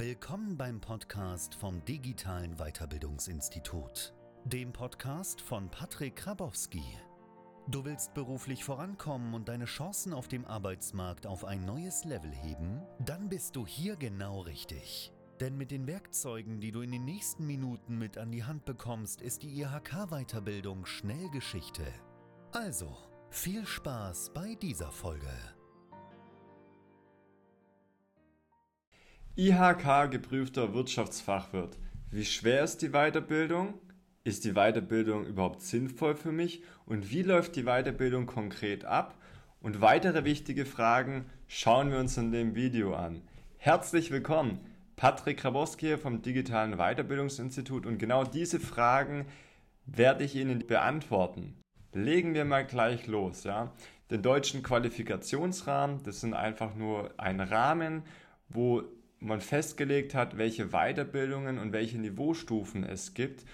Willkommen 0.00 0.56
beim 0.56 0.80
Podcast 0.80 1.56
vom 1.56 1.84
Digitalen 1.84 2.54
Weiterbildungsinstitut, 2.56 4.14
dem 4.44 4.72
Podcast 4.72 5.40
von 5.40 5.68
Patrick 5.72 6.14
Krabowski. 6.14 6.84
Du 7.66 7.84
willst 7.84 8.14
beruflich 8.14 8.62
vorankommen 8.62 9.34
und 9.34 9.48
deine 9.48 9.64
Chancen 9.64 10.12
auf 10.12 10.28
dem 10.28 10.44
Arbeitsmarkt 10.44 11.26
auf 11.26 11.44
ein 11.44 11.64
neues 11.64 12.04
Level 12.04 12.30
heben? 12.30 12.80
Dann 13.00 13.28
bist 13.28 13.56
du 13.56 13.66
hier 13.66 13.96
genau 13.96 14.42
richtig. 14.42 15.12
Denn 15.40 15.58
mit 15.58 15.72
den 15.72 15.88
Werkzeugen, 15.88 16.60
die 16.60 16.70
du 16.70 16.82
in 16.82 16.92
den 16.92 17.04
nächsten 17.04 17.44
Minuten 17.44 17.98
mit 17.98 18.18
an 18.18 18.30
die 18.30 18.44
Hand 18.44 18.66
bekommst, 18.66 19.20
ist 19.20 19.42
die 19.42 19.60
IHK-Weiterbildung 19.60 20.86
schnell 20.86 21.28
Geschichte. 21.30 21.82
Also, 22.52 22.96
viel 23.30 23.66
Spaß 23.66 24.30
bei 24.32 24.54
dieser 24.54 24.92
Folge. 24.92 25.57
IHK 29.40 30.10
geprüfter 30.10 30.74
Wirtschaftsfachwirt. 30.74 31.78
Wie 32.10 32.24
schwer 32.24 32.64
ist 32.64 32.82
die 32.82 32.88
Weiterbildung? 32.88 33.74
Ist 34.24 34.44
die 34.44 34.54
Weiterbildung 34.54 35.26
überhaupt 35.26 35.62
sinnvoll 35.62 36.16
für 36.16 36.32
mich? 36.32 36.64
Und 36.86 37.12
wie 37.12 37.22
läuft 37.22 37.54
die 37.54 37.62
Weiterbildung 37.62 38.26
konkret 38.26 38.84
ab? 38.84 39.14
Und 39.60 39.80
weitere 39.80 40.24
wichtige 40.24 40.66
Fragen 40.66 41.26
schauen 41.46 41.92
wir 41.92 42.00
uns 42.00 42.16
in 42.16 42.32
dem 42.32 42.56
Video 42.56 42.96
an. 42.96 43.22
Herzlich 43.58 44.10
willkommen! 44.10 44.58
Patrick 44.96 45.38
Krabowski 45.38 45.96
vom 45.98 46.20
Digitalen 46.20 46.76
Weiterbildungsinstitut 46.76 47.86
und 47.86 47.98
genau 47.98 48.24
diese 48.24 48.58
Fragen 48.58 49.24
werde 49.86 50.24
ich 50.24 50.34
Ihnen 50.34 50.66
beantworten. 50.66 51.54
Legen 51.92 52.34
wir 52.34 52.44
mal 52.44 52.66
gleich 52.66 53.06
los, 53.06 53.44
ja. 53.44 53.72
Den 54.10 54.22
deutschen 54.22 54.64
Qualifikationsrahmen, 54.64 56.02
das 56.02 56.22
sind 56.22 56.34
einfach 56.34 56.74
nur 56.74 57.12
ein 57.18 57.38
Rahmen, 57.38 58.02
wo 58.48 58.82
man 59.20 59.40
festgelegt 59.40 60.14
hat, 60.14 60.38
welche 60.38 60.68
Weiterbildungen 60.68 61.58
und 61.58 61.72
welche 61.72 61.98
Niveaustufen 61.98 62.84
es 62.84 63.14
gibt 63.14 63.44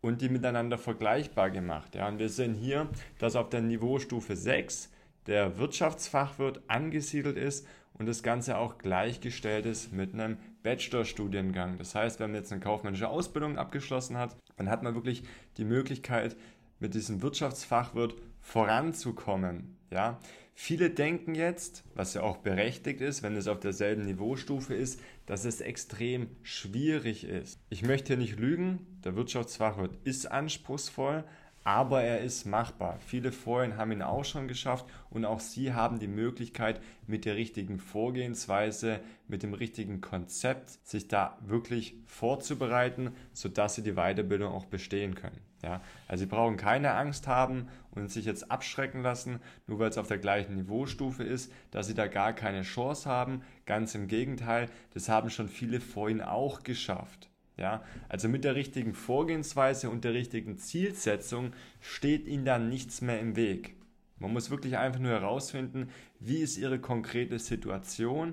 und 0.00 0.22
die 0.22 0.28
miteinander 0.28 0.78
vergleichbar 0.78 1.50
gemacht. 1.50 1.94
Ja, 1.94 2.08
und 2.08 2.18
wir 2.18 2.28
sehen 2.28 2.54
hier, 2.54 2.88
dass 3.18 3.36
auf 3.36 3.50
der 3.50 3.60
Niveaustufe 3.60 4.36
6 4.36 4.90
der 5.26 5.58
Wirtschaftsfachwirt 5.58 6.62
angesiedelt 6.68 7.36
ist 7.36 7.66
und 7.94 8.06
das 8.06 8.22
Ganze 8.22 8.56
auch 8.56 8.78
gleichgestellt 8.78 9.66
ist 9.66 9.92
mit 9.92 10.14
einem 10.14 10.38
Bachelorstudiengang. 10.62 11.76
Das 11.76 11.94
heißt, 11.94 12.18
wenn 12.18 12.30
man 12.30 12.40
jetzt 12.40 12.52
eine 12.52 12.62
kaufmännische 12.62 13.08
Ausbildung 13.08 13.58
abgeschlossen 13.58 14.16
hat, 14.16 14.36
dann 14.56 14.70
hat 14.70 14.82
man 14.82 14.94
wirklich 14.94 15.22
die 15.58 15.64
Möglichkeit, 15.64 16.36
mit 16.78 16.94
diesem 16.94 17.20
Wirtschaftsfachwirt 17.20 18.14
voranzukommen. 18.40 19.76
Ja, 19.90 20.18
viele 20.62 20.90
denken 20.90 21.34
jetzt, 21.34 21.84
was 21.94 22.12
ja 22.12 22.22
auch 22.22 22.36
berechtigt 22.36 23.00
ist, 23.00 23.22
wenn 23.22 23.34
es 23.34 23.48
auf 23.48 23.60
derselben 23.60 24.04
Niveaustufe 24.04 24.74
ist, 24.74 25.00
dass 25.24 25.46
es 25.46 25.62
extrem 25.62 26.28
schwierig 26.42 27.24
ist. 27.24 27.58
Ich 27.70 27.82
möchte 27.82 28.08
hier 28.08 28.18
nicht 28.18 28.38
lügen, 28.38 29.00
der 29.02 29.16
Wirtschaftsfachwirt 29.16 29.96
ist 30.04 30.30
anspruchsvoll, 30.30 31.24
aber 31.64 32.02
er 32.02 32.20
ist 32.20 32.46
machbar. 32.46 32.98
Viele 33.06 33.32
vorhin 33.32 33.76
haben 33.76 33.92
ihn 33.92 34.02
auch 34.02 34.24
schon 34.24 34.48
geschafft 34.48 34.86
und 35.10 35.24
auch 35.24 35.40
Sie 35.40 35.72
haben 35.72 35.98
die 35.98 36.08
Möglichkeit, 36.08 36.80
mit 37.06 37.24
der 37.24 37.36
richtigen 37.36 37.78
Vorgehensweise, 37.78 39.00
mit 39.28 39.42
dem 39.42 39.52
richtigen 39.52 40.00
Konzept, 40.00 40.70
sich 40.86 41.08
da 41.08 41.36
wirklich 41.40 41.94
vorzubereiten, 42.06 43.12
sodass 43.32 43.74
Sie 43.74 43.82
die 43.82 43.94
Weiterbildung 43.94 44.52
auch 44.52 44.66
bestehen 44.66 45.14
können. 45.14 45.40
Ja, 45.62 45.82
also 46.08 46.22
Sie 46.24 46.30
brauchen 46.30 46.56
keine 46.56 46.94
Angst 46.94 47.26
haben 47.26 47.68
und 47.90 48.10
sich 48.10 48.24
jetzt 48.24 48.50
abschrecken 48.50 49.02
lassen, 49.02 49.40
nur 49.66 49.78
weil 49.78 49.90
es 49.90 49.98
auf 49.98 50.08
der 50.08 50.18
gleichen 50.18 50.54
Niveaustufe 50.54 51.22
ist, 51.22 51.52
dass 51.70 51.86
Sie 51.86 51.94
da 51.94 52.06
gar 52.06 52.32
keine 52.32 52.62
Chance 52.62 53.08
haben. 53.08 53.42
Ganz 53.66 53.94
im 53.94 54.08
Gegenteil, 54.08 54.70
das 54.94 55.10
haben 55.10 55.28
schon 55.28 55.48
viele 55.48 55.80
vorhin 55.80 56.22
auch 56.22 56.62
geschafft. 56.62 57.30
Ja, 57.60 57.84
also 58.08 58.26
mit 58.26 58.44
der 58.44 58.54
richtigen 58.54 58.94
Vorgehensweise 58.94 59.90
und 59.90 60.02
der 60.02 60.14
richtigen 60.14 60.56
Zielsetzung 60.56 61.52
steht 61.78 62.26
Ihnen 62.26 62.46
dann 62.46 62.70
nichts 62.70 63.02
mehr 63.02 63.20
im 63.20 63.36
Weg. 63.36 63.76
Man 64.18 64.32
muss 64.32 64.50
wirklich 64.50 64.78
einfach 64.78 64.98
nur 64.98 65.12
herausfinden, 65.12 65.90
wie 66.20 66.38
ist 66.38 66.56
Ihre 66.56 66.78
konkrete 66.78 67.38
Situation, 67.38 68.32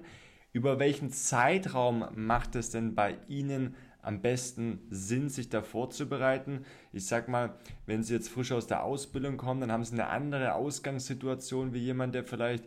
über 0.53 0.79
welchen 0.79 1.12
Zeitraum 1.12 2.06
macht 2.16 2.56
es 2.56 2.69
denn 2.69 2.96
bei 2.96 3.18
Ihnen 3.28 3.75
am 4.02 4.22
besten 4.22 4.79
Sinn, 4.90 5.28
sich 5.28 5.50
da 5.50 5.62
vorzubereiten. 5.62 6.63
Ich 6.94 7.06
sag 7.07 7.28
mal, 7.28 7.56
wenn 7.85 8.03
Sie 8.03 8.13
jetzt 8.13 8.29
frisch 8.29 8.53
aus 8.53 8.66
der 8.66 8.84
Ausbildung 8.84 9.35
kommen, 9.35 9.59
dann 9.59 9.73
haben 9.73 9.84
Sie 9.84 9.91
eine 9.91 10.07
andere 10.07 10.53
Ausgangssituation 10.53 11.73
wie 11.73 11.79
jemand, 11.79 12.16
der 12.16 12.23
vielleicht 12.23 12.63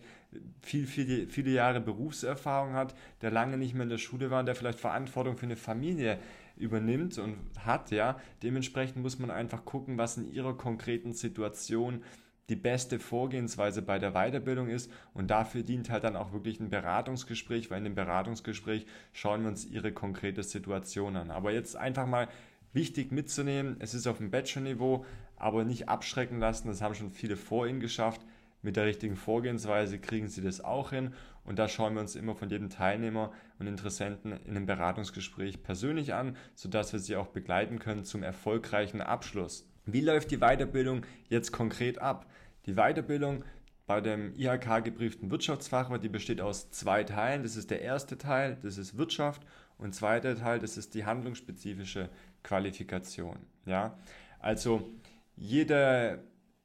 viel, 0.60 0.86
viele, 0.86 1.26
viele 1.28 1.50
Jahre 1.50 1.80
Berufserfahrung 1.80 2.74
hat, 2.74 2.94
der 3.22 3.30
lange 3.30 3.56
nicht 3.56 3.72
mehr 3.72 3.84
in 3.84 3.88
der 3.88 3.98
Schule 3.98 4.30
war 4.30 4.40
und 4.40 4.46
der 4.46 4.54
vielleicht 4.54 4.80
Verantwortung 4.80 5.38
für 5.38 5.46
eine 5.46 5.56
Familie 5.56 6.18
übernimmt 6.60 7.19
und 7.19 7.37
hat, 7.65 7.91
ja. 7.91 8.19
Dementsprechend 8.43 9.03
muss 9.03 9.19
man 9.19 9.31
einfach 9.31 9.65
gucken, 9.65 9.98
was 9.98 10.16
in 10.16 10.31
ihrer 10.31 10.56
konkreten 10.56 11.12
Situation 11.12 12.03
die 12.50 12.56
beste 12.56 12.98
Vorgehensweise 12.98 13.81
bei 13.81 13.98
der 13.98 14.12
Weiterbildung 14.12 14.69
ist 14.69 14.91
und 15.15 15.31
dafür 15.31 15.62
dient 15.62 15.88
halt 15.88 16.03
dann 16.03 16.16
auch 16.16 16.32
wirklich 16.32 16.59
ein 16.59 16.69
Beratungsgespräch, 16.69 17.71
weil 17.71 17.78
in 17.78 17.84
dem 17.84 17.94
Beratungsgespräch 17.94 18.87
schauen 19.12 19.43
wir 19.43 19.48
uns 19.48 19.65
ihre 19.65 19.93
konkrete 19.93 20.43
Situation 20.43 21.16
an. 21.16 21.31
Aber 21.31 21.53
jetzt 21.53 21.76
einfach 21.76 22.06
mal 22.06 22.28
wichtig 22.72 23.12
mitzunehmen, 23.12 23.77
es 23.78 23.94
ist 23.94 24.09
auf 24.09 24.19
dem 24.19 24.31
Bachelor-Niveau, 24.31 25.04
aber 25.37 25.65
nicht 25.65 25.88
abschrecken 25.88 26.41
lassen, 26.41 26.69
das 26.69 26.82
haben 26.82 26.94
schon 26.94 27.10
viele 27.10 27.37
vor 27.37 27.69
Ihnen 27.69 27.81
geschafft. 27.81 28.21
Mit 28.62 28.76
der 28.76 28.84
richtigen 28.84 29.16
Vorgehensweise 29.16 29.98
kriegen 29.98 30.28
Sie 30.28 30.43
das 30.43 30.62
auch 30.62 30.91
hin 30.91 31.15
und 31.44 31.59
da 31.59 31.69
schauen 31.69 31.94
wir 31.94 32.00
uns 32.00 32.15
immer 32.15 32.34
von 32.34 32.50
jedem 32.50 32.69
Teilnehmer 32.69 33.32
und 33.59 33.66
Interessenten 33.66 34.32
in 34.32 34.50
einem 34.50 34.66
Beratungsgespräch 34.66 35.62
persönlich 35.62 36.12
an, 36.12 36.37
sodass 36.54 36.93
wir 36.93 37.00
Sie 37.00 37.16
auch 37.16 37.28
begleiten 37.28 37.78
können 37.78 38.04
zum 38.04 38.22
erfolgreichen 38.22 39.00
Abschluss. 39.00 39.66
Wie 39.87 40.03
läuft 40.03 40.31
die 40.31 40.38
Weiterbildung 40.38 41.06
jetzt 41.28 41.53
konkret 41.53 41.98
ab? 41.98 42.26
Die 42.66 42.75
Weiterbildung 42.75 43.44
bei 43.87 44.00
dem 44.00 44.34
IHK 44.37 44.84
geprüften 44.84 45.31
Wirtschaftsfachwirt, 45.31 46.04
die 46.04 46.09
besteht 46.09 46.41
aus 46.41 46.71
zwei 46.71 47.03
Teilen. 47.03 47.42
Das 47.42 47.56
ist 47.56 47.71
der 47.71 47.82
erste 47.82 48.19
Teil, 48.19 48.56
das 48.62 48.78
ist 48.78 48.97
Wirtschaft 48.97 49.42
und 49.78 49.94
zweiter 49.94 50.37
Teil, 50.37 50.60
das 50.60 50.77
ist 50.77 50.94
die 50.94 51.06
handlungsspezifische 51.06 52.09
Qualifikation. 52.44 53.38
Ja, 53.66 53.98
also 54.38 54.92
jeder, 55.34 56.19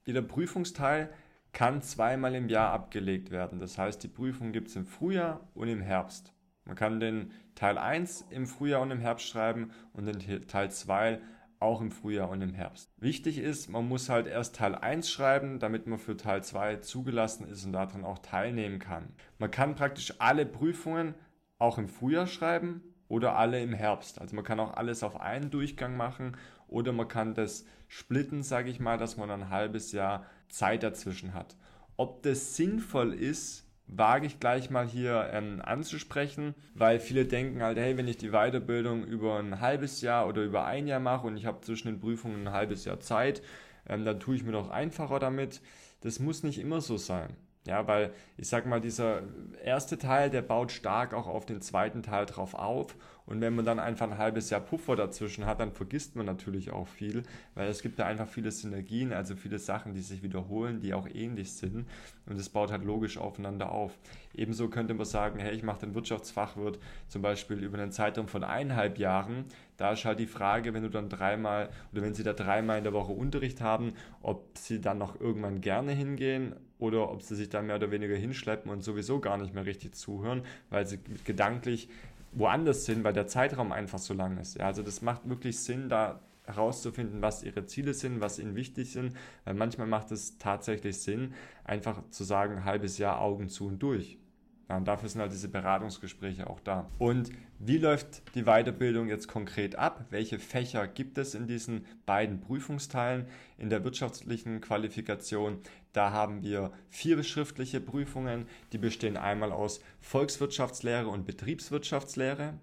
jeder 0.06 0.22
Prüfungsteil 0.22 1.10
kann 1.56 1.82
zweimal 1.82 2.36
im 2.36 2.50
Jahr 2.50 2.74
abgelegt 2.74 3.32
werden. 3.32 3.60
Das 3.60 3.78
heißt, 3.78 4.04
die 4.04 4.10
Prüfung 4.10 4.52
gibt 4.52 4.68
es 4.68 4.76
im 4.76 4.86
Frühjahr 4.86 5.40
und 5.54 5.70
im 5.70 5.82
Herbst. 5.82 6.34
Man 6.66 6.76
kann 6.76 7.00
den 7.00 7.32
Teil 7.56 7.78
1 7.78 8.26
im 8.30 8.46
Frühjahr 8.46 8.82
und 8.82 8.92
im 8.92 9.00
Herbst 9.00 9.26
schreiben 9.26 9.72
und 9.94 10.06
den 10.06 10.48
Teil 10.48 10.70
2 10.70 11.22
auch 11.62 11.80
im 11.80 11.92
Frühjahr 11.92 12.30
und 12.30 12.42
im 12.42 12.54
Herbst. 12.54 12.92
Wichtig 12.98 13.38
ist, 13.38 13.70
man 13.70 13.88
muss 13.88 14.10
halt 14.10 14.28
erst 14.28 14.58
Teil 14.58 14.76
1 14.76 15.10
schreiben, 15.10 15.60
damit 15.60 15.88
man 15.88 15.98
für 15.98 16.18
Teil 16.18 16.44
2 16.44 16.78
zugelassen 16.78 17.48
ist 17.48 17.64
und 17.64 17.72
daran 17.72 18.04
auch 18.04 18.20
teilnehmen 18.20 18.80
kann. 18.80 19.14
Man 19.40 19.50
kann 19.50 19.76
praktisch 19.76 20.14
alle 20.20 20.46
Prüfungen 20.46 21.16
auch 21.58 21.78
im 21.78 21.88
Frühjahr 21.88 22.28
schreiben 22.28 22.84
oder 23.08 23.38
alle 23.38 23.62
im 23.62 23.72
Herbst. 23.72 24.20
Also 24.20 24.36
man 24.36 24.44
kann 24.44 24.60
auch 24.60 24.74
alles 24.74 25.04
auf 25.04 25.22
einen 25.22 25.52
Durchgang 25.52 25.96
machen 25.96 26.36
oder 26.68 26.92
man 26.92 27.08
kann 27.08 27.34
das 27.34 27.66
splitten, 27.88 28.44
sage 28.44 28.70
ich 28.70 28.80
mal, 28.80 28.98
dass 28.98 29.18
man 29.18 29.30
ein 29.32 29.50
halbes 29.50 29.92
Jahr 29.92 30.26
Zeit 30.50 30.84
dazwischen 30.84 31.34
hat. 31.34 31.56
Ob 31.98 32.24
das 32.24 32.56
sinnvoll 32.56 33.14
ist, 33.14 33.66
wage 33.88 34.26
ich 34.26 34.40
gleich 34.40 34.70
mal 34.70 34.88
hier 34.88 35.30
ähm, 35.32 35.62
anzusprechen, 35.64 36.56
weil 36.74 37.00
viele 37.00 37.26
denken 37.26 37.62
halt, 37.62 37.78
hey, 37.78 37.98
wenn 37.98 38.08
ich 38.08 38.18
die 38.18 38.32
Weiterbildung 38.32 39.04
über 39.04 39.40
ein 39.40 39.62
halbes 39.62 40.02
Jahr 40.02 40.28
oder 40.28 40.44
über 40.44 40.66
ein 40.66 40.88
Jahr 40.88 41.00
mache 41.00 41.28
und 41.28 41.38
ich 41.38 41.46
habe 41.46 41.62
zwischen 41.62 41.88
den 41.88 42.00
Prüfungen 42.00 42.48
ein 42.48 42.54
halbes 42.54 42.86
Jahr 42.86 43.00
Zeit, 43.00 43.42
ähm, 43.88 44.06
dann 44.06 44.20
tue 44.20 44.36
ich 44.36 44.44
mir 44.44 44.52
doch 44.52 44.70
einfacher 44.70 45.20
damit. 45.20 45.62
Das 46.02 46.20
muss 46.20 46.44
nicht 46.44 46.60
immer 46.60 46.82
so 46.82 46.98
sein. 46.98 47.36
Ja, 47.66 47.88
weil 47.88 48.14
ich 48.38 48.48
sag 48.48 48.68
mal, 48.68 48.80
dieser 48.80 49.24
erste 49.64 49.98
Teil, 49.98 50.30
der 50.30 50.44
baut 50.44 50.72
stark 50.72 51.14
auch 51.16 51.28
auf 51.28 51.46
den 51.48 51.62
zweiten 51.62 52.04
Teil 52.04 52.28
drauf 52.28 52.54
auf. 52.54 52.96
Und 53.26 53.42
wenn 53.42 53.56
man 53.56 53.66
dann 53.66 53.80
einfach 53.80 54.06
ein 54.12 54.20
halbes 54.20 54.52
Jahr 54.52 54.62
Puffer 54.62 54.96
dazwischen 54.96 55.48
hat, 55.48 55.60
dann 55.60 55.72
vergisst 55.72 56.16
man 56.16 56.28
natürlich 56.28 56.72
auch 56.72 56.88
viel, 56.88 57.24
weil 57.56 57.68
es 57.68 57.82
gibt 57.82 57.98
ja 57.98 58.06
einfach 58.06 58.28
viele 58.28 58.52
Synergien, 58.52 59.14
also 59.14 59.36
viele 59.36 59.58
Sachen, 59.58 59.96
die 59.96 60.02
sich 60.02 60.22
wiederholen, 60.22 60.80
die 60.80 60.94
auch 60.94 61.08
ähnlich 61.08 61.54
sind. 61.54 61.88
Und 62.28 62.38
es 62.38 62.50
baut 62.50 62.72
halt 62.72 62.84
logisch 62.84 63.18
aufeinander 63.18 63.72
auf. 63.72 63.98
Ebenso 64.36 64.70
könnte 64.70 64.94
man 64.94 65.06
sagen, 65.08 65.40
hey, 65.40 65.56
ich 65.56 65.64
mache 65.64 65.80
den 65.80 65.96
Wirtschaftsfachwirt 65.96 66.78
zum 67.08 67.24
Beispiel 67.24 67.64
über 67.64 67.80
einen 67.80 67.92
Zeitraum 67.92 68.28
von 68.28 68.44
eineinhalb 68.44 69.00
Jahren. 69.00 69.46
Da 69.78 69.92
ist 69.92 70.06
halt 70.06 70.20
die 70.20 70.28
Frage, 70.28 70.74
wenn 70.74 70.84
du 70.84 70.90
dann 70.90 71.10
dreimal 71.10 71.70
oder 71.92 72.02
wenn 72.02 72.14
sie 72.14 72.24
da 72.24 72.34
dreimal 72.34 72.78
in 72.78 72.84
der 72.84 72.94
Woche 72.94 73.12
Unterricht 73.12 73.62
haben, 73.62 73.94
ob 74.22 74.58
sie 74.58 74.80
dann 74.80 74.98
noch 74.98 75.20
irgendwann 75.20 75.62
gerne 75.62 75.92
hingehen 75.92 76.56
oder 76.80 77.12
ob 77.12 77.22
sie 77.22 77.36
sich 77.36 77.50
da 77.50 77.62
mehr 77.62 77.76
oder 77.76 77.92
weniger 77.92 78.16
hinschleppen 78.16 78.72
und 78.72 78.84
sowieso 78.84 79.20
gar 79.20 79.38
nicht 79.38 79.54
mehr 79.54 79.66
richtig 79.66 79.96
zuhören, 79.96 80.44
weil 80.70 80.86
sie 80.86 81.00
gedanklich 81.24 81.90
woanders 82.32 82.86
sind, 82.86 83.04
weil 83.04 83.14
der 83.14 83.28
Zeitraum 83.28 83.72
einfach 83.72 84.00
so 84.00 84.14
lang 84.14 84.38
ist. 84.38 84.58
Ja, 84.58 84.68
also 84.68 84.84
das 84.84 85.02
macht 85.02 85.28
wirklich 85.28 85.60
Sinn, 85.60 85.90
da 85.90 86.20
herauszufinden, 86.46 87.22
was 87.22 87.44
ihre 87.44 87.66
Ziele 87.66 87.94
sind, 87.94 88.22
was 88.22 88.40
ihnen 88.40 88.56
wichtig 88.56 88.92
sind, 88.92 89.16
weil 89.46 89.56
manchmal 89.56 89.88
macht 89.88 90.12
es 90.12 90.38
tatsächlich 90.38 91.02
Sinn, 91.02 91.34
einfach 91.64 92.02
zu 92.10 92.24
sagen, 92.24 92.66
halbes 92.66 92.98
Jahr 92.98 93.20
Augen 93.20 93.50
zu 93.50 93.68
und 93.68 93.80
durch. 93.80 94.20
Ja, 94.68 94.78
und 94.78 94.88
dafür 94.88 95.10
sind 95.10 95.22
halt 95.22 95.32
diese 95.32 95.48
Beratungsgespräche 95.48 96.50
auch 96.50 96.60
da. 96.60 96.90
Und 96.98 97.30
wie 97.60 97.78
läuft 97.78 98.24
die 98.34 98.44
Weiterbildung 98.44 99.08
jetzt 99.08 99.28
konkret 99.28 99.76
ab? 99.76 100.06
Welche 100.10 100.40
Fächer 100.40 100.88
gibt 100.88 101.20
es 101.20 101.36
in 101.36 101.46
diesen 101.46 101.86
beiden 102.08 102.42
Prüfungsteilen? 102.42 103.28
In 103.60 103.70
der 103.70 103.84
wirtschaftlichen 103.84 104.62
Qualifikation, 104.62 105.60
da 105.94 106.12
haben 106.12 106.42
wir 106.42 106.72
vier 106.90 107.22
schriftliche 107.24 107.80
Prüfungen. 107.80 108.48
Die 108.72 108.80
bestehen 108.80 109.18
einmal 109.18 109.52
aus 109.52 109.82
Volkswirtschaftslehre 110.00 111.08
und 111.10 111.28
Betriebswirtschaftslehre, 111.28 112.56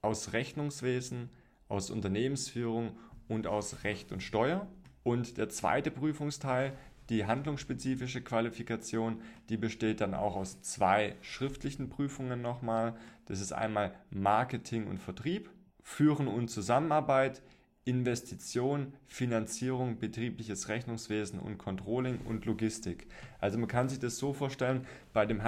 aus 0.00 0.32
Rechnungswesen, 0.32 1.28
aus 1.68 1.90
Unternehmensführung 1.90 2.96
und 3.28 3.46
aus 3.46 3.84
Recht 3.84 4.12
und 4.12 4.22
Steuer. 4.22 4.66
Und 5.02 5.36
der 5.36 5.50
zweite 5.50 5.90
Prüfungsteil, 5.90 6.72
die 7.10 7.26
handlungsspezifische 7.26 8.22
Qualifikation, 8.22 9.20
die 9.48 9.56
besteht 9.56 10.00
dann 10.00 10.14
auch 10.14 10.36
aus 10.36 10.62
zwei 10.62 11.16
schriftlichen 11.20 11.88
Prüfungen 11.88 12.40
nochmal. 12.40 12.94
Das 13.26 13.40
ist 13.40 13.52
einmal 13.52 13.94
Marketing 14.10 14.86
und 14.86 14.98
Vertrieb, 14.98 15.50
Führen 15.82 16.28
und 16.28 16.48
Zusammenarbeit, 16.48 17.42
Investition, 17.86 18.94
Finanzierung, 19.06 19.98
betriebliches 19.98 20.68
Rechnungswesen 20.68 21.38
und 21.38 21.58
Controlling 21.58 22.18
und 22.24 22.46
Logistik. 22.46 23.06
Also 23.40 23.58
man 23.58 23.68
kann 23.68 23.90
sich 23.90 23.98
das 23.98 24.16
so 24.16 24.32
vorstellen, 24.32 24.86
bei, 25.12 25.26
dem 25.26 25.42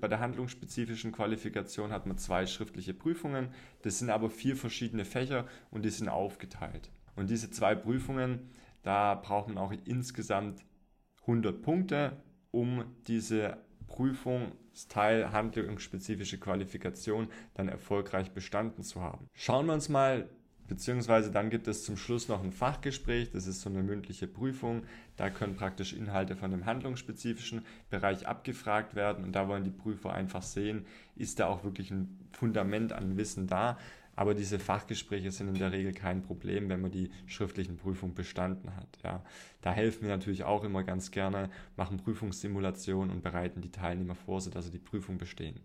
bei 0.00 0.08
der 0.08 0.20
handlungsspezifischen 0.20 1.12
Qualifikation 1.12 1.92
hat 1.92 2.06
man 2.06 2.16
zwei 2.16 2.46
schriftliche 2.46 2.94
Prüfungen, 2.94 3.48
das 3.82 3.98
sind 3.98 4.08
aber 4.08 4.30
vier 4.30 4.56
verschiedene 4.56 5.04
Fächer 5.04 5.46
und 5.70 5.84
die 5.84 5.90
sind 5.90 6.08
aufgeteilt. 6.08 6.90
Und 7.16 7.28
diese 7.28 7.50
zwei 7.50 7.74
Prüfungen, 7.74 8.50
da 8.82 9.14
braucht 9.14 9.48
man 9.48 9.58
auch 9.58 9.72
insgesamt 9.84 10.64
100 11.26 11.62
Punkte, 11.62 12.16
um 12.50 12.84
diese 13.06 13.58
Prüfungsteil 13.86 15.32
handlungsspezifische 15.32 16.38
Qualifikation 16.38 17.28
dann 17.54 17.68
erfolgreich 17.68 18.32
bestanden 18.32 18.82
zu 18.82 19.00
haben. 19.00 19.28
Schauen 19.34 19.66
wir 19.66 19.74
uns 19.74 19.88
mal 19.88 20.28
Beziehungsweise 20.66 21.30
dann 21.30 21.50
gibt 21.50 21.68
es 21.68 21.84
zum 21.84 21.96
Schluss 21.96 22.28
noch 22.28 22.42
ein 22.42 22.52
Fachgespräch, 22.52 23.30
das 23.30 23.46
ist 23.46 23.60
so 23.60 23.68
eine 23.68 23.82
mündliche 23.82 24.26
Prüfung. 24.26 24.84
Da 25.16 25.28
können 25.28 25.56
praktisch 25.56 25.92
Inhalte 25.92 26.36
von 26.36 26.50
dem 26.50 26.64
handlungsspezifischen 26.64 27.66
Bereich 27.90 28.26
abgefragt 28.26 28.94
werden 28.94 29.24
und 29.24 29.32
da 29.32 29.46
wollen 29.46 29.64
die 29.64 29.70
Prüfer 29.70 30.14
einfach 30.14 30.42
sehen, 30.42 30.86
ist 31.16 31.38
da 31.38 31.46
auch 31.48 31.64
wirklich 31.64 31.90
ein 31.90 32.18
Fundament 32.32 32.92
an 32.94 33.18
Wissen 33.18 33.46
da. 33.46 33.78
Aber 34.16 34.34
diese 34.34 34.58
Fachgespräche 34.58 35.30
sind 35.30 35.48
in 35.48 35.54
der 35.54 35.72
Regel 35.72 35.92
kein 35.92 36.22
Problem, 36.22 36.68
wenn 36.68 36.80
man 36.80 36.90
die 36.90 37.10
schriftlichen 37.26 37.76
Prüfungen 37.76 38.14
bestanden 38.14 38.76
hat. 38.76 38.98
Ja. 39.02 39.24
Da 39.60 39.72
helfen 39.72 40.02
wir 40.02 40.10
natürlich 40.10 40.44
auch 40.44 40.64
immer 40.64 40.84
ganz 40.84 41.10
gerne, 41.10 41.50
machen 41.76 41.98
Prüfungssimulationen 41.98 43.10
und 43.10 43.22
bereiten 43.22 43.60
die 43.60 43.72
Teilnehmer 43.72 44.14
vor, 44.14 44.40
sodass 44.40 44.66
sie 44.66 44.70
die 44.70 44.78
Prüfung 44.78 45.18
bestehen. 45.18 45.60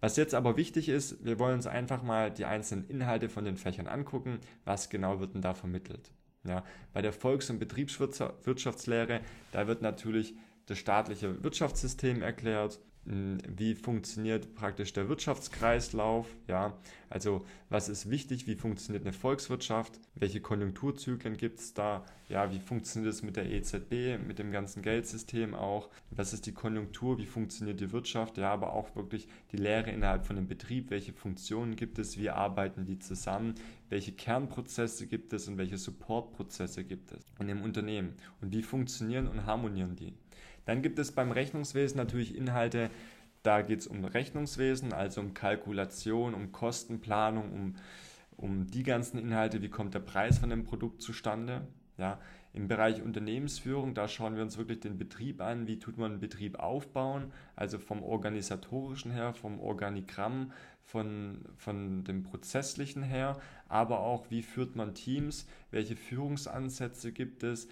Was 0.00 0.16
jetzt 0.16 0.34
aber 0.34 0.56
wichtig 0.56 0.88
ist, 0.88 1.24
wir 1.24 1.38
wollen 1.38 1.54
uns 1.54 1.68
einfach 1.68 2.02
mal 2.02 2.30
die 2.30 2.44
einzelnen 2.44 2.88
Inhalte 2.88 3.28
von 3.28 3.44
den 3.44 3.56
Fächern 3.56 3.86
angucken. 3.86 4.40
Was 4.64 4.90
genau 4.90 5.20
wird 5.20 5.34
denn 5.34 5.42
da 5.42 5.54
vermittelt? 5.54 6.10
Ja, 6.44 6.64
bei 6.92 7.02
der 7.02 7.12
Volks- 7.12 7.50
und 7.50 7.60
Betriebswirtschaftslehre, 7.60 9.20
da 9.52 9.68
wird 9.68 9.80
natürlich 9.80 10.34
das 10.66 10.78
staatliche 10.78 11.42
Wirtschaftssystem 11.44 12.20
erklärt, 12.20 12.80
wie 13.04 13.74
funktioniert 13.74 14.54
praktisch 14.54 14.92
der 14.92 15.08
Wirtschaftskreislauf, 15.08 16.26
ja, 16.46 16.78
also 17.10 17.44
was 17.68 17.88
ist 17.88 18.08
wichtig, 18.08 18.46
wie 18.46 18.54
funktioniert 18.54 19.04
eine 19.04 19.12
Volkswirtschaft, 19.12 19.98
welche 20.14 20.40
Konjunkturzyklen 20.40 21.36
gibt 21.36 21.58
es 21.58 21.74
da, 21.74 22.04
ja, 22.28 22.52
wie 22.52 22.60
funktioniert 22.60 23.12
es 23.12 23.22
mit 23.24 23.36
der 23.36 23.50
EZB, 23.50 24.24
mit 24.24 24.38
dem 24.38 24.52
ganzen 24.52 24.82
Geldsystem 24.82 25.54
auch, 25.54 25.90
was 26.10 26.32
ist 26.32 26.46
die 26.46 26.52
Konjunktur, 26.52 27.18
wie 27.18 27.26
funktioniert 27.26 27.80
die 27.80 27.90
Wirtschaft, 27.90 28.38
ja, 28.38 28.52
aber 28.52 28.72
auch 28.72 28.94
wirklich 28.94 29.26
die 29.50 29.56
Lehre 29.56 29.90
innerhalb 29.90 30.24
von 30.24 30.36
einem 30.36 30.46
Betrieb, 30.46 30.90
welche 30.90 31.12
Funktionen 31.12 31.74
gibt 31.74 31.98
es, 31.98 32.18
wie 32.18 32.30
arbeiten 32.30 32.84
die 32.84 33.00
zusammen, 33.00 33.56
welche 33.88 34.12
Kernprozesse 34.12 35.08
gibt 35.08 35.32
es 35.32 35.48
und 35.48 35.58
welche 35.58 35.76
Supportprozesse 35.76 36.84
gibt 36.84 37.12
es 37.12 37.18
in 37.40 37.48
dem 37.48 37.62
Unternehmen? 37.62 38.14
Und 38.40 38.52
wie 38.52 38.62
funktionieren 38.62 39.26
und 39.26 39.44
harmonieren 39.44 39.96
die. 39.96 40.14
Dann 40.64 40.82
gibt 40.82 40.98
es 40.98 41.12
beim 41.12 41.30
Rechnungswesen 41.30 41.96
natürlich 41.96 42.36
Inhalte, 42.36 42.90
da 43.42 43.62
geht 43.62 43.80
es 43.80 43.86
um 43.86 44.04
Rechnungswesen, 44.04 44.92
also 44.92 45.20
um 45.20 45.34
Kalkulation, 45.34 46.34
um 46.34 46.52
Kostenplanung, 46.52 47.52
um, 47.52 47.74
um 48.36 48.66
die 48.66 48.84
ganzen 48.84 49.18
Inhalte, 49.18 49.62
wie 49.62 49.68
kommt 49.68 49.94
der 49.94 50.00
Preis 50.00 50.38
von 50.38 50.50
dem 50.50 50.64
Produkt 50.64 51.02
zustande. 51.02 51.66
Ja, 51.98 52.20
Im 52.54 52.68
Bereich 52.68 53.02
Unternehmensführung, 53.02 53.94
da 53.94 54.08
schauen 54.08 54.36
wir 54.36 54.42
uns 54.42 54.56
wirklich 54.58 54.80
den 54.80 54.96
Betrieb 54.96 55.40
an, 55.40 55.66
wie 55.66 55.78
tut 55.78 55.98
man 55.98 56.12
einen 56.12 56.20
Betrieb 56.20 56.58
aufbauen, 56.58 57.32
also 57.56 57.78
vom 57.78 58.02
organisatorischen 58.02 59.10
her, 59.10 59.34
vom 59.34 59.60
Organigramm, 59.60 60.52
von, 60.84 61.44
von 61.56 62.04
dem 62.04 62.22
prozesslichen 62.22 63.02
her, 63.02 63.38
aber 63.68 64.00
auch 64.00 64.30
wie 64.30 64.42
führt 64.42 64.76
man 64.76 64.94
Teams, 64.94 65.46
welche 65.70 65.96
Führungsansätze 65.96 67.12
gibt 67.12 67.42
es, 67.42 67.68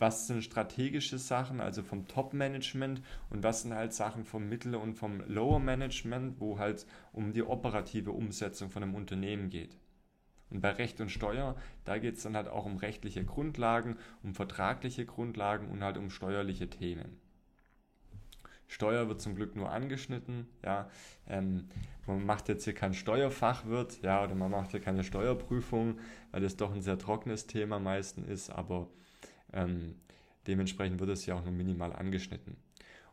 was 0.00 0.26
sind 0.26 0.42
strategische 0.42 1.18
Sachen, 1.18 1.60
also 1.60 1.82
vom 1.82 2.08
Top-Management 2.08 3.02
und 3.28 3.42
was 3.42 3.62
sind 3.62 3.74
halt 3.74 3.92
Sachen 3.92 4.24
vom 4.24 4.48
Mittel- 4.48 4.74
und 4.74 4.94
vom 4.94 5.20
Lower-Management, 5.28 6.40
wo 6.40 6.58
halt 6.58 6.86
um 7.12 7.32
die 7.32 7.42
operative 7.42 8.10
Umsetzung 8.10 8.70
von 8.70 8.82
einem 8.82 8.94
Unternehmen 8.94 9.50
geht. 9.50 9.76
Und 10.48 10.62
bei 10.62 10.70
Recht 10.70 11.00
und 11.00 11.10
Steuer, 11.10 11.54
da 11.84 11.98
geht 11.98 12.16
es 12.16 12.22
dann 12.22 12.34
halt 12.34 12.48
auch 12.48 12.64
um 12.64 12.78
rechtliche 12.78 13.24
Grundlagen, 13.24 13.98
um 14.22 14.34
vertragliche 14.34 15.04
Grundlagen 15.04 15.68
und 15.68 15.84
halt 15.84 15.98
um 15.98 16.10
steuerliche 16.10 16.68
Themen. 16.68 17.20
Steuer 18.66 19.06
wird 19.08 19.20
zum 19.20 19.34
Glück 19.34 19.54
nur 19.54 19.70
angeschnitten, 19.70 20.46
ja. 20.64 20.88
Ähm, 21.28 21.68
man 22.06 22.24
macht 22.24 22.48
jetzt 22.48 22.64
hier 22.64 22.72
kein 22.72 22.94
Steuerfachwirt, 22.94 24.00
ja, 24.02 24.24
oder 24.24 24.34
man 24.34 24.50
macht 24.50 24.70
hier 24.70 24.80
keine 24.80 25.04
Steuerprüfung, 25.04 25.98
weil 26.30 26.40
das 26.40 26.56
doch 26.56 26.72
ein 26.72 26.80
sehr 26.80 26.98
trockenes 26.98 27.46
Thema 27.46 27.78
meistens 27.78 28.28
ist, 28.28 28.50
aber 28.50 28.88
ähm, 29.52 29.96
dementsprechend 30.46 31.00
wird 31.00 31.10
es 31.10 31.26
ja 31.26 31.34
auch 31.34 31.44
nur 31.44 31.52
minimal 31.52 31.92
angeschnitten. 31.92 32.56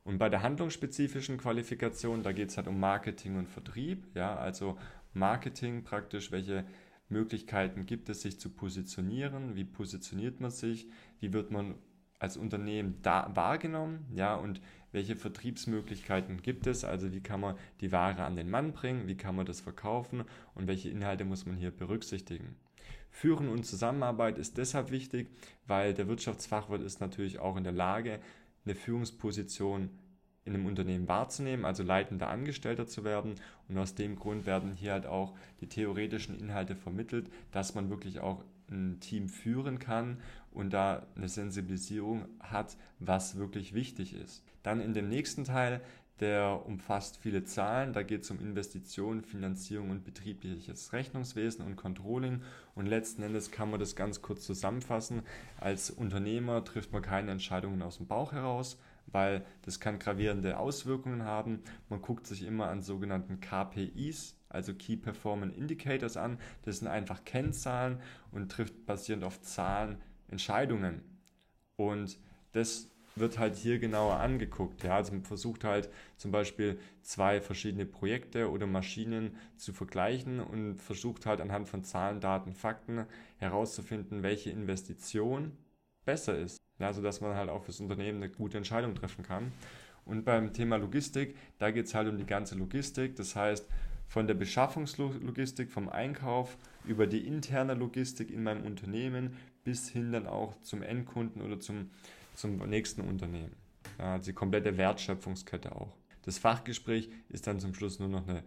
Und 0.04 0.20
bei 0.20 0.30
der 0.30 0.42
handlungsspezifischen 0.42 1.38
Qualifikation, 1.38 2.24
da 2.24 2.32
geht 2.32 2.50
es 2.50 2.58
halt 2.58 2.68
um 2.68 2.80
Marketing 2.80 3.38
und 3.38 3.50
Vertrieb. 3.50 4.06
Ja, 4.16 4.38
also 4.38 4.78
Marketing 5.14 5.84
praktisch, 5.84 6.32
welche 6.32 6.64
Möglichkeiten 7.10 7.86
gibt 7.86 8.10
es, 8.10 8.22
sich 8.22 8.40
zu 8.40 8.50
positionieren? 8.50 9.56
Wie 9.56 9.66
positioniert 9.66 10.40
man 10.40 10.52
sich? 10.52 10.88
Wie 11.20 11.34
wird 11.34 11.52
man 11.52 11.76
als 12.20 12.38
Unternehmen 12.38 13.00
da 13.02 13.32
wahrgenommen? 13.36 14.06
Ja, 14.14 14.36
und 14.36 14.62
welche 14.92 15.16
Vertriebsmöglichkeiten 15.16 16.42
gibt 16.42 16.68
es? 16.68 16.84
Also 16.84 17.12
wie 17.12 17.22
kann 17.22 17.42
man 17.42 17.58
die 17.82 17.92
Ware 17.92 18.24
an 18.24 18.36
den 18.36 18.50
Mann 18.50 18.72
bringen? 18.72 19.08
Wie 19.08 19.18
kann 19.18 19.36
man 19.36 19.46
das 19.46 19.62
verkaufen? 19.62 20.24
Und 20.56 20.68
welche 20.68 20.90
Inhalte 20.90 21.26
muss 21.26 21.46
man 21.46 21.58
hier 21.58 21.72
berücksichtigen? 21.72 22.56
Führen 23.10 23.50
und 23.50 23.66
Zusammenarbeit 23.66 24.38
ist 24.38 24.58
deshalb 24.58 24.92
wichtig, 24.92 25.30
weil 25.66 25.94
der 25.94 26.08
Wirtschaftsfachwirt 26.08 26.84
ist 26.84 27.02
natürlich 27.02 27.40
auch 27.40 27.58
in 27.58 27.64
der 27.64 27.74
Lage, 27.74 28.20
eine 28.66 28.76
Führungsposition 28.76 29.90
in 30.46 30.54
einem 30.54 30.66
Unternehmen 30.66 31.08
wahrzunehmen, 31.08 31.66
also 31.66 31.84
leitender 31.84 32.30
Angestellter 32.30 32.88
zu 32.88 33.04
werden. 33.04 33.36
Und 33.68 33.78
aus 33.78 33.96
dem 33.96 34.16
Grund 34.16 34.46
werden 34.46 34.72
hier 34.72 34.94
halt 34.94 35.06
auch 35.06 35.36
die 35.62 35.68
theoretischen 35.68 36.40
Inhalte 36.40 36.76
vermittelt, 36.76 37.30
dass 37.52 37.76
man 37.76 37.90
wirklich 37.90 38.22
auch 38.22 38.44
ein 38.70 39.00
Team 39.00 39.30
führen 39.30 39.80
kann 39.80 40.18
und 40.52 40.72
da 40.72 41.06
eine 41.16 41.30
Sensibilisierung 41.30 42.26
hat, 42.40 42.78
was 43.00 43.38
wirklich 43.38 43.74
wichtig 43.74 44.14
ist. 44.14 44.44
Dann 44.64 44.82
in 44.82 44.94
dem 44.94 45.10
nächsten 45.10 45.44
Teil 45.44 45.82
der 46.20 46.66
umfasst 46.66 47.18
viele 47.18 47.44
Zahlen. 47.44 47.94
Da 47.94 48.04
geht 48.04 48.24
es 48.24 48.32
um 48.32 48.40
Investitionen, 48.40 49.24
Finanzierung 49.24 49.92
und 49.92 50.04
betriebliches 50.04 50.94
Rechnungswesen 50.94 51.66
und 51.66 51.76
Controlling. 51.76 52.42
Und 52.76 52.88
letzten 52.88 53.24
Endes 53.24 53.52
kann 53.52 53.70
man 53.70 53.80
das 53.80 53.96
ganz 53.96 54.22
kurz 54.22 54.46
zusammenfassen. 54.46 55.24
Als 55.60 55.92
Unternehmer 55.92 56.64
trifft 56.64 56.92
man 56.92 57.02
keine 57.02 57.32
Entscheidungen 57.32 57.82
aus 57.82 57.98
dem 57.98 58.08
Bauch 58.08 58.32
heraus, 58.32 58.80
weil 59.08 59.46
das 59.62 59.80
kann 59.80 60.00
gravierende 60.00 60.58
Auswirkungen 60.58 61.24
haben. 61.24 61.62
Man 61.90 62.02
guckt 62.02 62.26
sich 62.26 62.44
immer 62.44 62.68
an 62.68 62.82
sogenannten 62.82 63.40
KPIs, 63.40 64.36
also 64.50 64.74
Key 64.74 64.98
Performance 64.98 65.56
Indicators 65.56 66.18
an. 66.18 66.40
Das 66.64 66.80
sind 66.80 66.88
einfach 66.88 67.24
Kennzahlen 67.26 68.02
und 68.32 68.52
trifft 68.52 68.86
basierend 68.86 69.24
auf 69.24 69.42
Zahlen 69.42 69.98
Entscheidungen. 70.30 71.02
Und 71.76 72.18
das 72.54 72.90
wird 73.20 73.40
halt 73.40 73.56
hier 73.56 73.80
genauer 73.80 74.18
angeguckt. 74.18 74.84
Ja? 74.84 74.96
Also 74.96 75.14
man 75.14 75.24
versucht 75.24 75.64
halt 75.64 75.90
zum 76.18 76.32
Beispiel 76.32 76.80
zwei 77.02 77.42
verschiedene 77.42 77.86
Projekte 77.86 78.50
oder 78.50 78.68
Maschinen 78.68 79.36
zu 79.56 79.74
vergleichen 79.74 80.40
und 80.40 80.76
versucht 80.76 81.26
halt 81.26 81.42
anhand 81.42 81.68
von 81.68 81.84
Zahlen, 81.84 82.20
Daten, 82.20 82.54
Fakten 82.54 83.06
herauszufinden, 83.38 84.24
welche 84.24 84.50
Investition 84.50 85.52
besser 86.06 86.38
ist. 86.38 86.58
Ja, 86.80 86.94
sodass 86.94 87.22
man 87.22 87.36
halt 87.36 87.50
auch 87.50 87.64
fürs 87.64 87.80
Unternehmen 87.80 88.22
eine 88.22 88.32
gute 88.32 88.58
Entscheidung 88.58 88.94
treffen 88.94 89.24
kann. 89.24 89.52
Und 90.06 90.24
beim 90.24 90.54
Thema 90.54 90.78
Logistik, 90.78 91.36
da 91.58 91.72
geht 91.72 91.88
es 91.88 91.96
halt 91.96 92.08
um 92.08 92.18
die 92.18 92.26
ganze 92.26 92.56
Logistik. 92.56 93.16
Das 93.16 93.36
heißt, 93.36 93.68
von 94.08 94.26
der 94.26 94.36
Beschaffungslogistik, 94.36 95.70
vom 95.70 95.90
Einkauf 95.90 96.58
über 96.86 97.08
die 97.08 97.28
interne 97.28 97.74
Logistik 97.74 98.32
in 98.32 98.42
meinem 98.42 98.66
Unternehmen 98.66 99.36
bis 99.68 99.90
hin 99.90 100.14
dann 100.14 100.28
auch 100.28 100.56
zum 100.62 100.82
Endkunden 100.82 101.42
oder 101.42 101.60
zum 101.60 101.90
zum 102.38 102.58
nächsten 102.70 103.02
Unternehmen. 103.02 103.56
Ja, 104.00 104.14
also 104.14 104.28
die 104.32 104.34
komplette 104.34 104.78
Wertschöpfungskette 104.78 105.76
auch. 105.76 105.94
Das 106.22 106.38
Fachgespräch 106.38 107.10
ist 107.30 107.48
dann 107.48 107.60
zum 107.60 107.74
Schluss 107.74 108.00
nur 108.00 108.10
noch 108.10 108.28
eine 108.28 108.44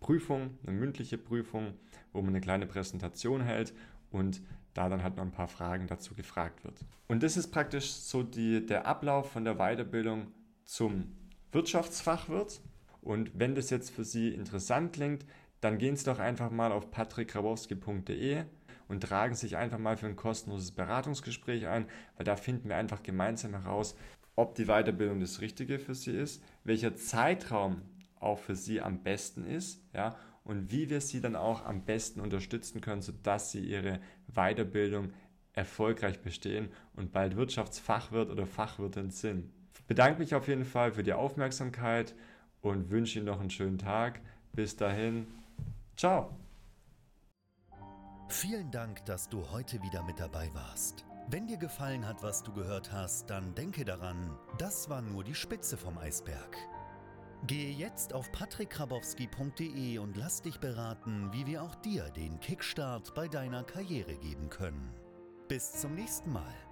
Prüfung, 0.00 0.58
eine 0.66 0.76
mündliche 0.76 1.18
Prüfung, 1.18 1.74
wo 2.12 2.20
man 2.20 2.30
eine 2.30 2.40
kleine 2.40 2.66
Präsentation 2.66 3.40
hält 3.40 3.72
und 4.10 4.42
da 4.74 4.88
dann 4.88 5.02
halt 5.02 5.16
noch 5.16 5.24
ein 5.24 5.32
paar 5.32 5.48
Fragen 5.48 5.86
dazu 5.86 6.14
gefragt 6.14 6.64
wird. 6.64 6.84
Und 7.06 7.22
das 7.22 7.36
ist 7.36 7.48
praktisch 7.48 7.90
so 7.90 8.22
die, 8.22 8.64
der 8.64 8.86
Ablauf 8.86 9.32
von 9.32 9.44
der 9.44 9.54
Weiterbildung 9.54 10.28
zum 10.64 11.12
Wirtschaftsfachwirt. 11.52 12.60
Und 13.00 13.30
wenn 13.38 13.54
das 13.54 13.70
jetzt 13.70 13.90
für 13.90 14.04
Sie 14.04 14.28
interessant 14.28 14.92
klingt, 14.92 15.24
dann 15.60 15.78
gehen 15.78 15.96
Sie 15.96 16.04
doch 16.04 16.18
einfach 16.18 16.50
mal 16.50 16.72
auf 16.72 16.90
patrickgrabowski.de 16.90 18.44
und 18.88 19.02
tragen 19.02 19.34
sich 19.34 19.56
einfach 19.56 19.78
mal 19.78 19.96
für 19.96 20.06
ein 20.06 20.16
kostenloses 20.16 20.72
Beratungsgespräch 20.72 21.68
ein, 21.68 21.86
weil 22.16 22.24
da 22.24 22.36
finden 22.36 22.68
wir 22.68 22.76
einfach 22.76 23.02
gemeinsam 23.02 23.52
heraus, 23.52 23.94
ob 24.34 24.54
die 24.54 24.66
Weiterbildung 24.66 25.20
das 25.20 25.40
Richtige 25.40 25.78
für 25.78 25.94
Sie 25.94 26.12
ist, 26.12 26.42
welcher 26.64 26.94
Zeitraum 26.96 27.82
auch 28.20 28.38
für 28.38 28.56
Sie 28.56 28.80
am 28.80 29.02
besten 29.02 29.46
ist, 29.46 29.82
ja, 29.92 30.16
und 30.44 30.70
wie 30.72 30.88
wir 30.88 31.00
Sie 31.00 31.20
dann 31.20 31.36
auch 31.36 31.64
am 31.66 31.84
besten 31.84 32.20
unterstützen 32.20 32.80
können, 32.80 33.02
sodass 33.02 33.52
Sie 33.52 33.60
Ihre 33.60 34.00
Weiterbildung 34.28 35.12
erfolgreich 35.52 36.20
bestehen 36.20 36.68
und 36.94 37.12
bald 37.12 37.36
Wirtschaftsfachwirt 37.36 38.30
oder 38.30 38.46
Fachwirtin 38.46 39.10
sind. 39.10 39.50
Ich 39.74 39.84
bedanke 39.84 40.20
mich 40.20 40.34
auf 40.34 40.48
jeden 40.48 40.64
Fall 40.64 40.92
für 40.92 41.02
die 41.02 41.12
Aufmerksamkeit 41.12 42.14
und 42.62 42.90
wünsche 42.90 43.18
Ihnen 43.18 43.26
noch 43.26 43.40
einen 43.40 43.50
schönen 43.50 43.78
Tag. 43.78 44.20
Bis 44.52 44.76
dahin, 44.76 45.26
ciao. 45.96 46.47
Vielen 48.28 48.70
Dank, 48.70 49.04
dass 49.06 49.28
du 49.28 49.50
heute 49.50 49.82
wieder 49.82 50.02
mit 50.02 50.20
dabei 50.20 50.50
warst. 50.52 51.06
Wenn 51.28 51.46
dir 51.46 51.56
gefallen 51.56 52.06
hat, 52.06 52.22
was 52.22 52.42
du 52.42 52.52
gehört 52.52 52.92
hast, 52.92 53.30
dann 53.30 53.54
denke 53.54 53.84
daran, 53.84 54.36
das 54.58 54.88
war 54.90 55.00
nur 55.00 55.24
die 55.24 55.34
Spitze 55.34 55.78
vom 55.78 55.96
Eisberg. 55.96 56.56
Gehe 57.46 57.70
jetzt 57.70 58.12
auf 58.12 58.30
patrickkrabowski.de 58.32 59.98
und 59.98 60.16
lass 60.16 60.42
dich 60.42 60.60
beraten, 60.60 61.32
wie 61.32 61.46
wir 61.46 61.62
auch 61.62 61.74
dir 61.76 62.10
den 62.10 62.38
Kickstart 62.40 63.14
bei 63.14 63.28
deiner 63.28 63.64
Karriere 63.64 64.16
geben 64.16 64.50
können. 64.50 64.94
Bis 65.48 65.72
zum 65.80 65.94
nächsten 65.94 66.30
Mal. 66.30 66.67